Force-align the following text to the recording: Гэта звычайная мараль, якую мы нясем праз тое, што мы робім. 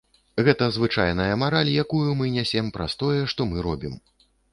Гэта 0.45 0.67
звычайная 0.77 1.33
мараль, 1.41 1.69
якую 1.83 2.09
мы 2.21 2.31
нясем 2.37 2.71
праз 2.79 2.97
тое, 3.03 3.21
што 3.35 3.47
мы 3.51 3.57
робім. 3.67 3.93